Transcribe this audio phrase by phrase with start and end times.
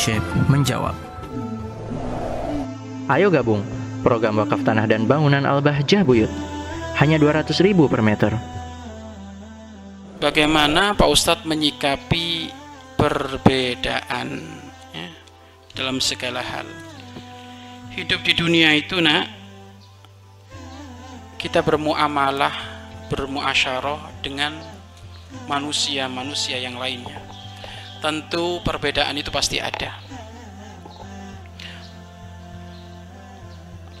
[0.00, 0.96] Syekh menjawab.
[3.12, 3.60] Ayo gabung
[4.00, 6.32] program wakaf tanah dan bangunan Al-Bahjah Buyut.
[6.96, 8.32] Hanya 200 ribu per meter.
[10.16, 12.48] Bagaimana Pak Ustadz menyikapi
[12.96, 14.40] perbedaan
[14.96, 15.08] ya,
[15.76, 16.64] dalam segala hal?
[17.92, 19.28] Hidup di dunia itu nak,
[21.36, 22.56] kita bermuamalah,
[23.12, 24.56] bermuasyarah dengan
[25.44, 27.29] manusia-manusia yang lainnya.
[28.00, 30.00] Tentu perbedaan itu pasti ada.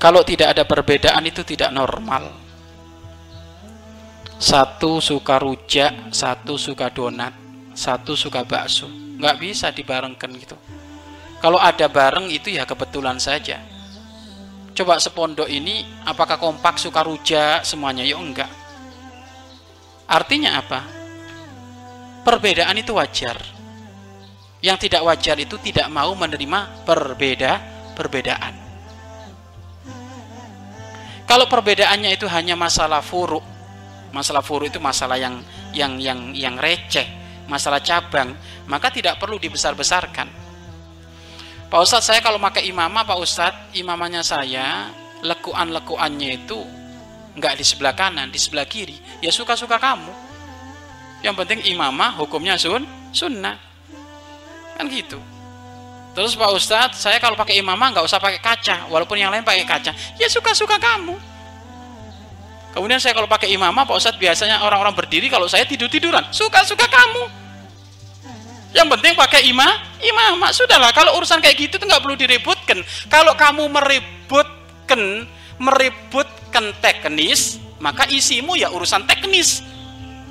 [0.00, 2.32] Kalau tidak ada perbedaan itu tidak normal.
[4.40, 7.36] Satu suka rujak, satu suka donat,
[7.76, 8.88] satu suka bakso.
[9.20, 10.56] Nggak bisa dibarengkan gitu.
[11.44, 13.60] Kalau ada bareng itu ya kebetulan saja.
[14.72, 18.00] Coba sepondok ini apakah kompak suka rujak semuanya?
[18.00, 18.48] Ya enggak.
[20.08, 20.80] Artinya apa?
[22.24, 23.59] Perbedaan itu wajar.
[24.60, 27.52] Yang tidak wajar itu tidak mau menerima perbeda
[27.96, 28.54] perbedaan.
[31.24, 33.44] Kalau perbedaannya itu hanya masalah furuk,
[34.10, 35.38] masalah furuk itu masalah yang
[35.70, 37.06] yang yang yang receh,
[37.46, 38.34] masalah cabang,
[38.66, 40.26] maka tidak perlu dibesar-besarkan.
[41.70, 44.90] Pak Ustadz saya kalau pakai imamah Pak Ustadz imamahnya saya
[45.22, 46.58] lekuan-lekuannya itu
[47.38, 48.98] nggak di sebelah kanan, di sebelah kiri.
[49.22, 50.10] Ya suka-suka kamu.
[51.22, 52.82] Yang penting imamah hukumnya sun,
[53.14, 53.69] sunnah.
[54.80, 55.20] Kan gitu.
[56.16, 59.68] Terus Pak Ustadz, saya kalau pakai imamah nggak usah pakai kaca, walaupun yang lain pakai
[59.68, 59.92] kaca.
[60.16, 61.20] Ya suka-suka kamu.
[62.72, 66.32] Kemudian saya kalau pakai imamah, Pak Ustadz biasanya orang-orang berdiri, kalau saya tidur-tiduran.
[66.32, 67.28] Suka-suka kamu.
[68.72, 69.68] Yang penting pakai imam,
[70.00, 70.48] imamah.
[70.56, 72.80] Sudahlah, kalau urusan kayak gitu tuh nggak perlu diributkan.
[73.12, 75.28] Kalau kamu meributkan,
[75.60, 79.60] meributkan teknis, maka isimu ya urusan teknis.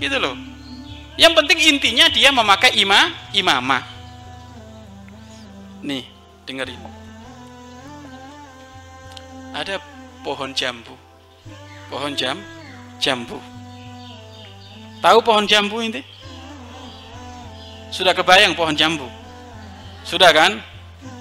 [0.02, 0.34] Gitu loh.
[1.22, 3.99] Yang penting intinya dia memakai imam, imamah.
[5.80, 6.04] Nih,
[6.44, 6.80] dengerin.
[9.56, 9.80] Ada
[10.22, 10.94] pohon jambu.
[11.88, 12.38] Pohon jam,
[13.00, 13.40] jambu.
[15.00, 16.04] Tahu pohon jambu ini?
[17.90, 19.08] Sudah kebayang pohon jambu?
[20.04, 20.60] Sudah kan?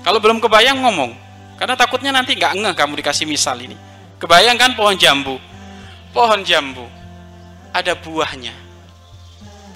[0.02, 1.14] Kalau belum kebayang ngomong.
[1.58, 3.74] Karena takutnya nanti nggak ngeh kamu dikasih misal ini.
[4.18, 5.38] Kebayang kan pohon jambu?
[6.10, 6.84] Pohon jambu.
[7.70, 8.54] Ada buahnya.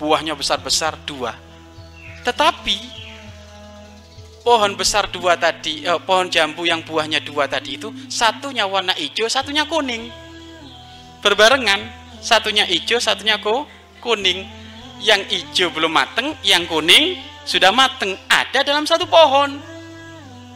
[0.03, 1.39] Buahnya besar-besar dua.
[2.27, 3.02] Tetapi
[4.43, 9.31] pohon besar dua tadi, eh, pohon jambu yang buahnya dua tadi itu satunya warna hijau,
[9.31, 10.11] satunya kuning.
[11.23, 11.81] Berbarengan,
[12.19, 13.65] satunya hijau, satunya ko
[14.03, 14.45] kuning.
[15.03, 18.15] Yang hijau belum mateng, yang kuning sudah mateng.
[18.31, 19.59] Ada dalam satu pohon.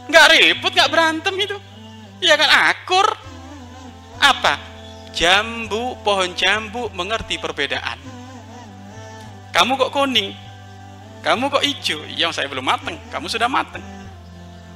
[0.07, 1.59] Nggak ribut, nggak berantem itu.
[2.23, 3.07] Ya kan akur.
[4.23, 4.59] Apa?
[5.11, 7.99] Jambu, pohon jambu mengerti perbedaan.
[9.51, 10.46] Kamu kok kuning?
[11.27, 12.07] Kamu kok hijau?
[12.07, 13.83] Yang saya belum mateng, kamu sudah mateng.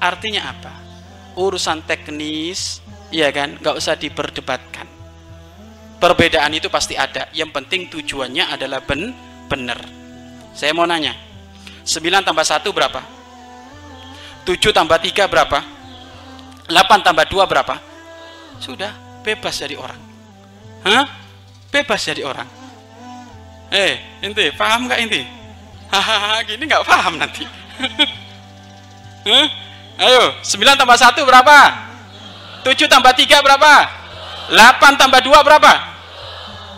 [0.03, 0.75] Artinya apa?
[1.39, 2.83] Urusan teknis,
[3.15, 4.91] ya kan, nggak usah diperdebatkan.
[6.03, 7.31] Perbedaan itu pasti ada.
[7.31, 9.15] Yang penting tujuannya adalah ben
[9.47, 9.79] benar.
[10.51, 11.15] Saya mau nanya,
[11.87, 12.99] 9 tambah 1 berapa?
[14.43, 15.59] 7 tambah 3 berapa?
[16.67, 17.79] 8 tambah 2 berapa?
[18.59, 18.91] Sudah,
[19.23, 20.03] bebas jadi orang.
[20.83, 21.07] Hah?
[21.71, 22.51] Bebas jadi orang.
[23.71, 25.40] Eh, inti, paham nggak inti?
[25.91, 27.45] Hahaha gini nggak paham nanti.
[29.21, 29.47] Huh?
[30.01, 31.59] ayo 9 tambah 1 berapa?
[32.65, 33.73] 7 tambah 3 berapa?
[34.49, 35.73] 8 tambah 2 berapa?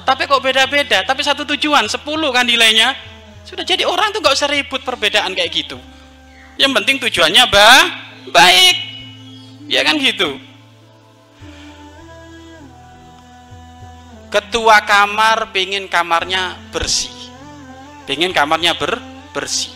[0.02, 1.06] Tapi kok beda-beda?
[1.06, 2.02] Tapi satu tujuan 10
[2.34, 2.98] kan nilainya.
[3.46, 5.78] Sudah jadi orang tuh nggak usah ribut perbedaan kayak gitu.
[6.58, 7.70] Yang penting tujuannya ba
[8.34, 8.76] baik.
[9.70, 10.42] Ya kan gitu?
[14.34, 17.21] Ketua kamar pengen kamarnya bersih
[18.08, 18.98] pengen kamarnya ber
[19.32, 19.72] bersih.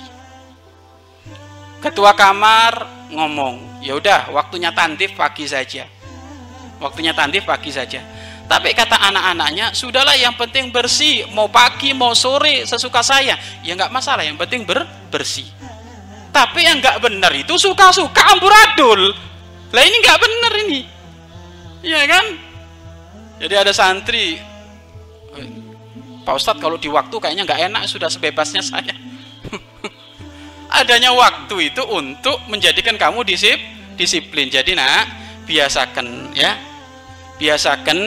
[1.81, 5.87] Ketua kamar ngomong ya udah waktunya tandif pagi saja.
[6.82, 8.03] Waktunya tandif pagi saja.
[8.47, 11.26] Tapi kata anak-anaknya sudahlah yang penting bersih.
[11.34, 13.34] Mau pagi mau sore sesuka saya.
[13.67, 15.46] Ya nggak masalah yang penting ber bersih.
[16.31, 19.17] Tapi yang nggak benar itu suka-suka amburadul
[19.75, 20.81] lah ini nggak benar ini.
[21.82, 22.25] Ya kan?
[23.43, 24.40] Jadi ada santri
[26.26, 28.90] Pak Ustadz kalau di waktu kayaknya nggak enak sudah sebebasnya saya.
[30.82, 33.55] Adanya waktu itu untuk menjadikan kamu disip,
[33.94, 34.50] disiplin.
[34.50, 35.06] Jadi nak
[35.46, 36.58] biasakan ya
[37.38, 37.99] biasakan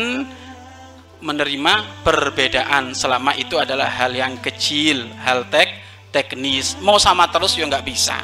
[1.24, 2.92] menerima perbedaan.
[2.92, 5.72] Selama itu adalah hal yang kecil hal tek
[6.12, 6.76] teknis.
[6.84, 8.20] Mau sama terus ya nggak bisa.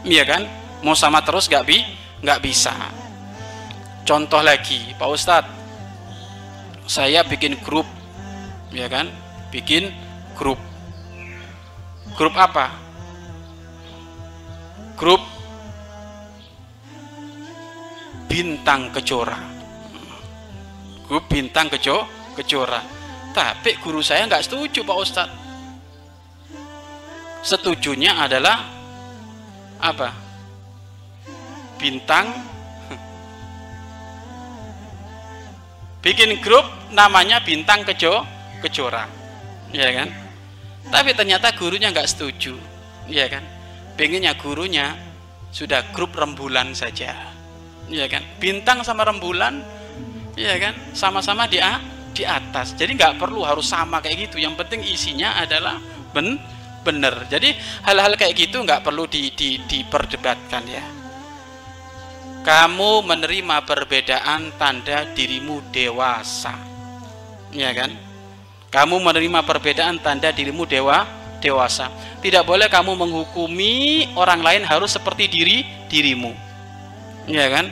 [0.00, 0.48] Iya kan?
[0.80, 1.84] Mau sama terus nggak bi
[2.24, 2.72] nggak bisa.
[4.08, 5.52] Contoh lagi Pak Ustadz
[6.88, 7.84] saya bikin grup
[8.70, 9.90] ya kan bikin
[10.36, 10.58] grup.
[12.16, 12.72] Grup apa?
[14.96, 15.20] Grup
[18.28, 19.38] bintang kejora.
[21.06, 22.80] Grup bintang kejo kejora.
[23.36, 25.36] Tapi guru saya nggak setuju Pak Ustadz.
[27.44, 28.64] Setujunya adalah
[29.78, 30.08] apa?
[31.76, 32.32] Bintang.
[36.04, 36.64] Bikin grup
[36.96, 38.24] namanya bintang kejo
[38.64, 39.15] kejora
[39.76, 40.08] ya kan?
[40.88, 42.56] Tapi ternyata gurunya nggak setuju.
[43.06, 43.44] Ya kan?
[44.00, 44.96] Pengennya gurunya
[45.52, 47.12] sudah grup rembulan saja.
[47.86, 48.24] Ya kan?
[48.40, 49.60] Bintang sama rembulan
[50.34, 50.74] ya kan?
[50.96, 51.60] Sama-sama di
[52.16, 52.72] di atas.
[52.72, 54.40] Jadi nggak perlu harus sama kayak gitu.
[54.40, 55.76] Yang penting isinya adalah
[56.16, 56.40] ben
[56.80, 57.28] bener.
[57.28, 57.52] Jadi
[57.84, 60.84] hal-hal kayak gitu nggak perlu di, di, diperdebatkan ya.
[62.46, 66.54] Kamu menerima perbedaan tanda dirimu dewasa.
[67.50, 68.15] Ya kan
[68.70, 71.06] kamu menerima perbedaan tanda dirimu dewa
[71.38, 71.92] dewasa.
[72.20, 73.74] Tidak boleh kamu menghukumi
[74.18, 76.34] orang lain harus seperti diri dirimu.
[77.30, 77.70] Ya kan?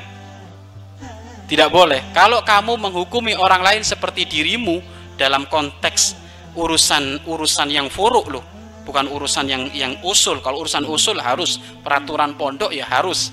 [1.45, 2.01] Tidak boleh.
[2.17, 4.81] Kalau kamu menghukumi orang lain seperti dirimu
[5.21, 6.17] dalam konteks
[6.55, 8.45] urusan urusan yang furuk loh.
[8.85, 10.41] Bukan urusan yang yang usul.
[10.41, 13.33] Kalau urusan usul harus peraturan pondok ya harus.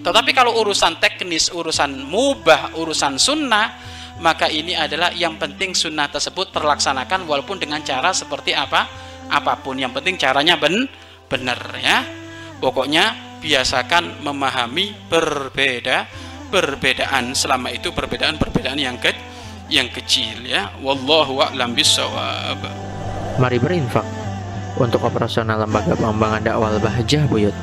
[0.00, 3.76] Tetapi kalau urusan teknis, urusan mubah, urusan sunnah,
[4.20, 8.84] maka ini adalah yang penting sunnah tersebut terlaksanakan walaupun dengan cara seperti apa,
[9.32, 9.80] apa pun.
[9.80, 10.84] Yang penting caranya ben
[11.26, 12.04] benar ya.
[12.60, 16.04] Pokoknya biasakan memahami berbeda
[16.52, 19.16] perbedaan selama itu perbedaan-perbedaan yang ke
[19.72, 20.68] yang kecil ya.
[20.84, 22.60] Wallahu a'lam bishawab.
[23.40, 24.04] Mari berinfak
[24.76, 27.56] untuk operasional lembaga pengembangan dakwah Bahjah Buyut.